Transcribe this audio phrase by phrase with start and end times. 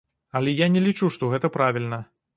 [0.39, 2.05] Але я не лічу, што гэта правільна.